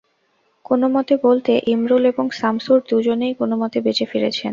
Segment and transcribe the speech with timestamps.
[0.65, 4.49] কোনো মতে বলতে, ইমরুল এবং শামসুর দুজনেই কোনো মতে বেঁচে ফিরেছেন।